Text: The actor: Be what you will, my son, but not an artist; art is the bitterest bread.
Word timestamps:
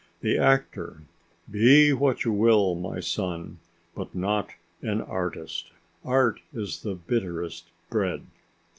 The 0.21 0.35
actor: 0.35 1.03
Be 1.47 1.93
what 1.93 2.25
you 2.25 2.31
will, 2.31 2.73
my 2.73 2.99
son, 3.01 3.59
but 3.93 4.15
not 4.15 4.49
an 4.81 4.99
artist; 4.99 5.69
art 6.03 6.39
is 6.55 6.81
the 6.81 6.95
bitterest 6.95 7.65
bread. 7.91 8.25